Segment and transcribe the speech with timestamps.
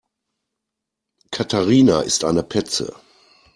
[1.31, 2.95] Katharina ist eine Petze.